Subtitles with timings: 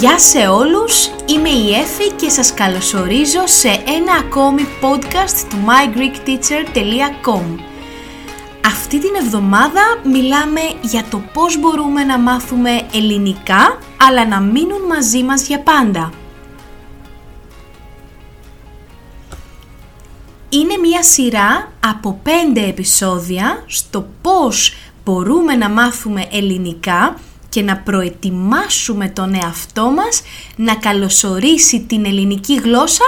[0.00, 7.60] Γεια σε όλους, είμαι η Εφη και σας καλωσορίζω σε ένα ακόμη podcast του mygreekteacher.com
[8.66, 13.78] Αυτή την εβδομάδα μιλάμε για το πώς μπορούμε να μάθουμε ελληνικά
[14.08, 16.12] αλλά να μείνουν μαζί μας για πάντα.
[20.48, 27.16] Είναι μια σειρά από πέντε επεισόδια στο πώς μπορούμε να μάθουμε ελληνικά
[27.50, 30.22] και να προετοιμάσουμε τον εαυτό μας
[30.56, 33.04] να καλωσορίσει την ελληνική γλώσσα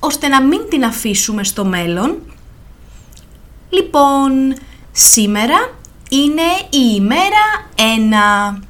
[0.00, 2.18] ώστε να μην την αφήσουμε στο μέλλον.
[3.68, 4.54] Λοιπόν,
[4.92, 5.70] σήμερα
[6.10, 7.70] είναι η ημέρα
[8.54, 8.60] 1.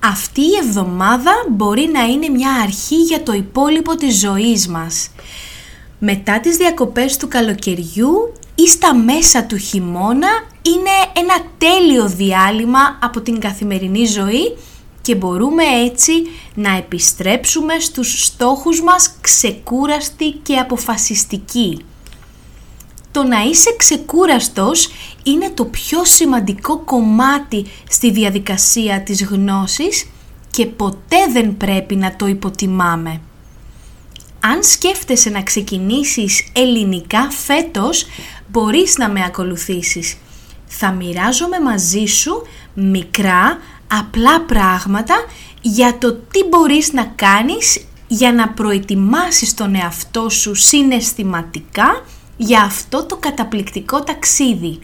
[0.00, 5.10] Αυτή η εβδομάδα μπορεί να είναι μια αρχή για το υπόλοιπο της ζωής μας.
[5.98, 8.32] Μετά τις διακοπές του καλοκαιριού
[8.64, 10.28] ή στα μέσα του χειμώνα
[10.62, 14.56] είναι ένα τέλειο διάλειμμα από την καθημερινή ζωή
[15.02, 16.12] και μπορούμε έτσι
[16.54, 21.84] να επιστρέψουμε στους στόχους μας ξεκούραστοι και αποφασιστικοί.
[23.10, 24.88] Το να είσαι ξεκούραστος
[25.22, 30.06] είναι το πιο σημαντικό κομμάτι στη διαδικασία της γνώσης
[30.50, 33.20] και ποτέ δεν πρέπει να το υποτιμάμε.
[34.40, 38.06] Αν σκέφτεσαι να ξεκινήσεις ελληνικά φέτος,
[38.48, 40.16] μπορείς να με ακολουθήσεις.
[40.66, 42.42] Θα μοιράζομαι μαζί σου
[42.74, 45.14] μικρά, απλά πράγματα
[45.60, 52.04] για το τι μπορείς να κάνεις για να προετοιμάσεις τον εαυτό σου συναισθηματικά
[52.36, 54.78] για αυτό το καταπληκτικό ταξίδι.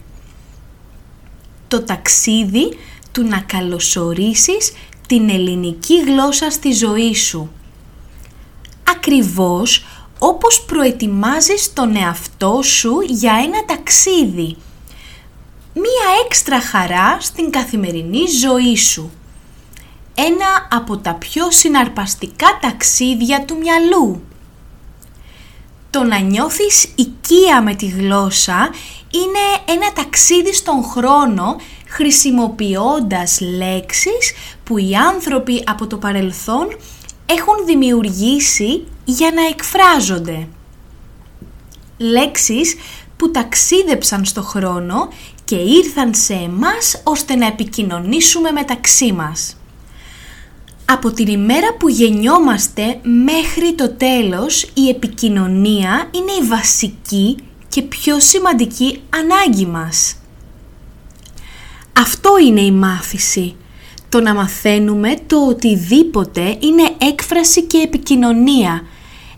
[1.67, 2.77] Το ταξίδι
[3.11, 4.73] του να καλωσορίσεις
[5.07, 7.51] την ελληνική γλώσσα στη ζωή σου.
[8.89, 9.85] Ακριβώς
[10.19, 14.57] όπως προετοιμάζεις τον εαυτό σου για ένα ταξίδι.
[15.73, 19.11] Μία έξτρα χαρά στην καθημερινή ζωή σου.
[20.15, 24.21] Ένα από τα πιο συναρπαστικά ταξίδια του μυαλού.
[25.89, 28.69] Το να νιώθεις οικία με τη γλώσσα
[29.11, 31.55] είναι ένα ταξίδι στον χρόνο
[31.87, 36.67] χρησιμοποιώντας λέξεις που οι άνθρωποι από το παρελθόν
[37.25, 40.47] έχουν δημιουργήσει για να εκφράζονται.
[41.97, 42.75] Λέξεις
[43.17, 45.09] που ταξίδεψαν στο χρόνο
[45.45, 49.57] και ήρθαν σε εμάς ώστε να επικοινωνήσουμε μεταξύ μας.
[50.85, 57.37] Από την ημέρα που γεννιόμαστε μέχρι το τέλος η επικοινωνία είναι η βασική
[57.67, 60.15] και πιο σημαντική ανάγκη μας.
[61.93, 63.55] Αυτό είναι η μάθηση
[64.15, 68.81] το να μαθαίνουμε το οτιδήποτε είναι έκφραση και επικοινωνία.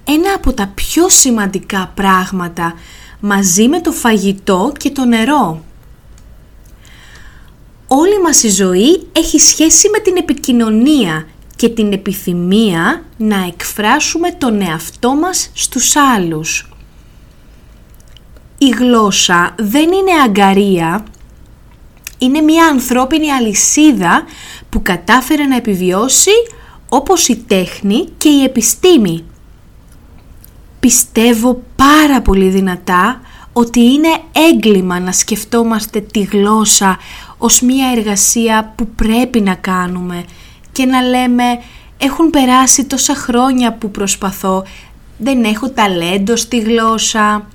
[0.04, 2.74] Ένα από τα πιο σημαντικά πράγματα
[3.20, 5.64] μαζί με το φαγητό και το νερό.
[7.88, 14.62] Όλη μας η ζωή έχει σχέση με την επικοινωνία και την επιθυμία να εκφράσουμε τον
[14.62, 16.70] εαυτό μας στους άλλους.
[18.58, 21.04] Η γλώσσα δεν είναι αγκαρία,
[22.18, 24.24] είναι μια ανθρώπινη αλυσίδα
[24.70, 26.32] που κατάφερε να επιβιώσει
[26.90, 29.24] όπως η τέχνη και η επιστήμη.
[30.80, 33.22] Πιστεύω πάρα πολύ δυνατά
[33.54, 36.98] ότι είναι έγκλημα να σκεφτόμαστε τη γλώσσα
[37.38, 40.26] ως μια εργασία που πρέπει να κάνουμε
[40.72, 41.44] και να λέμε
[41.98, 44.64] έχουν περάσει τόσα χρόνια που προσπαθώ,
[45.18, 47.48] δεν έχω ταλέντο στη γλώσσα.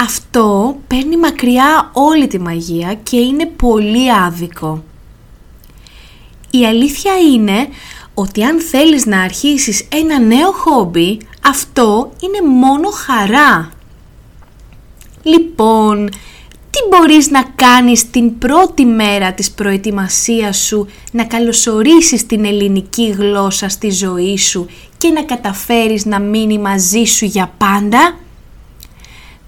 [0.00, 4.84] Αυτό παίρνει μακριά όλη τη μαγεία και είναι πολύ άδικο.
[6.50, 7.68] Η αλήθεια είναι
[8.14, 13.70] ότι αν θέλεις να αρχίσεις ένα νέο χόμπι, αυτό είναι μόνο χαρά.
[15.22, 16.08] Λοιπόν,
[16.70, 23.68] τι μπορείς να κάνεις την πρώτη μέρα της προετοιμασίας σου να καλωσορίσεις την ελληνική γλώσσα
[23.68, 24.66] στη ζωή σου
[24.98, 28.14] και να καταφέρεις να μείνει μαζί σου για πάντα;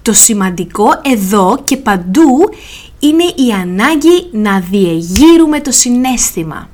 [0.03, 2.49] Το σημαντικό εδώ και παντού
[2.99, 6.69] είναι η ανάγκη να διεγείρουμε το συνέστημα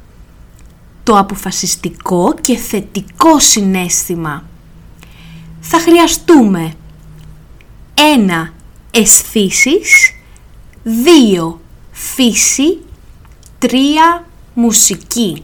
[1.10, 4.44] το αποφασιστικό και θετικό συνέστημα.
[5.60, 6.74] Θα χρειαστούμε
[7.94, 8.54] ένα
[8.92, 10.14] αισθήσεις,
[10.84, 11.62] δύο
[11.92, 12.78] φύση,
[13.58, 15.44] τρία μουσική.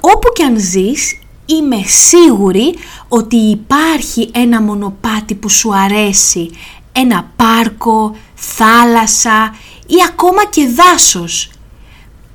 [0.00, 2.74] Όπου και αν ζεις, είμαι σίγουρη
[3.08, 6.50] ότι υπάρχει ένα μονοπάτι που σου αρέσει,
[6.92, 9.54] ένα πάρκο, θάλασσα
[9.86, 11.48] ή ακόμα και δάσος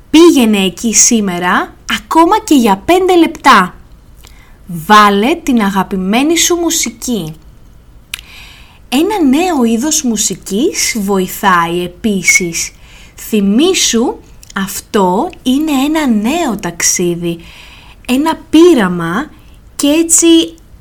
[0.09, 3.75] Πήγαινε εκεί σήμερα ακόμα και για 5 λεπτά.
[4.65, 7.33] Βάλε την αγαπημένη σου μουσική.
[8.89, 12.71] Ένα νέο είδος μουσικής βοηθάει επίσης.
[13.15, 14.15] Θυμήσου
[14.55, 17.39] αυτό είναι ένα νέο ταξίδι,
[18.09, 19.29] ένα πείραμα
[19.75, 20.27] και έτσι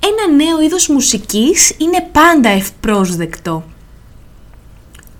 [0.00, 3.64] ένα νέο είδος μουσικής είναι πάντα ευπρόσδεκτο.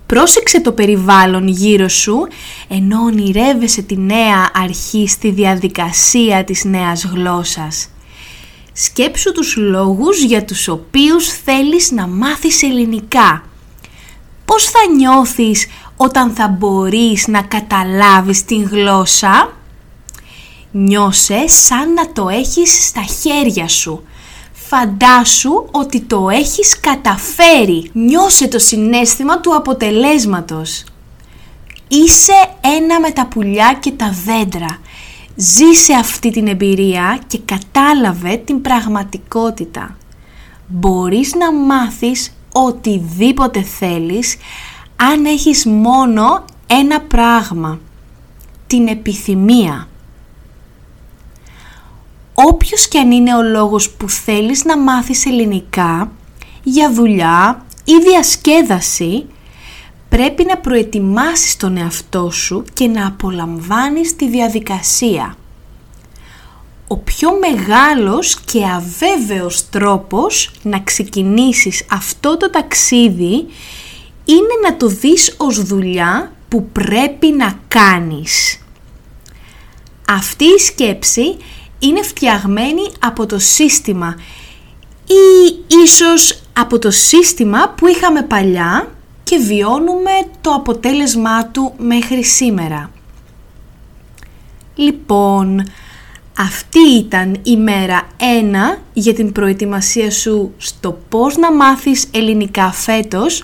[0.06, 2.26] Πρόσεξε το περιβάλλον γύρω σου
[2.69, 7.88] ενώ ονειρεύεσαι τη νέα αρχή στη διαδικασία της νέας γλώσσας.
[8.72, 13.43] Σκέψου τους λόγους για τους οποίους θέλεις να μάθεις ελληνικά.
[14.44, 15.66] Πώς θα νιώθεις
[15.96, 19.52] όταν θα μπορείς να καταλάβεις την γλώσσα;
[20.70, 24.03] Νιώσε σαν να το έχεις στα χέρια σου.
[24.53, 27.91] Φαντάσου ότι το έχεις καταφέρει.
[27.93, 30.85] Νιώσε το συνέστημα του αποτελέσματος.
[31.88, 34.79] Είσαι ένα με τα πουλιά και τα δέντρα.
[35.37, 39.97] Ζήσε αυτή την εμπειρία και κατάλαβε την πραγματικότητα.
[40.67, 44.37] Μπορείς να μάθεις οτιδήποτε θέλεις
[44.97, 47.79] αν έχεις μόνο ένα πράγμα.
[48.67, 49.88] Την επιθυμία.
[52.46, 56.12] Όποιος και αν είναι ο λόγος που θέλεις να μάθεις ελληνικά,
[56.62, 59.26] για δουλειά ή διασκέδαση,
[60.08, 65.37] πρέπει να προετοιμάσεις τον εαυτό σου και να απολαμβάνεις τη διαδικασία.
[66.88, 73.46] Ο πιο μεγάλος και αβέβαιος τρόπος να ξεκινήσεις αυτό το ταξίδι
[74.25, 78.62] είναι να το δεις ως δουλειά που πρέπει να κάνεις.
[80.08, 81.37] Αυτή η σκέψη
[81.79, 84.17] είναι φτιαγμένη από το σύστημα
[85.07, 88.89] ή ίσως από το σύστημα που είχαμε παλιά
[89.25, 90.11] και βιώνουμε
[90.41, 92.91] το αποτέλεσμά του μέχρι σήμερα.
[94.75, 95.63] Λοιπόν,
[96.39, 98.03] αυτή ήταν η μέρα
[98.75, 103.43] 1 για την προετοιμασία σου στο πώς να μάθεις ελληνικά φέτος.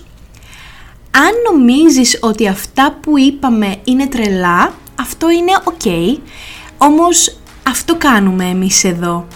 [1.10, 6.18] Αν νομίζεις ότι αυτά που είπαμε είναι τρελά, αυτό είναι ok,
[6.78, 7.36] όμως
[7.68, 9.26] αυτό κάνουμε εμείς εδώ.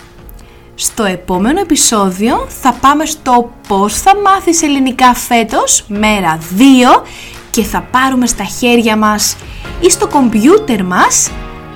[0.74, 7.04] Στο επόμενο επεισόδιο θα πάμε στο πώς θα μάθεις ελληνικά φέτος, μέρα 2
[7.50, 9.36] και θα πάρουμε στα χέρια μας
[9.80, 11.30] ή στο κομπιούτερ μας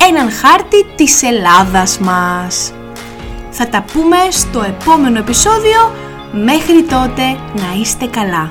[0.08, 2.72] έναν χάρτη της Ελλάδας μας.
[3.50, 5.92] Θα τα πούμε στο επόμενο επεισόδιο,
[6.32, 7.22] μέχρι τότε
[7.54, 8.46] να είστε καλά.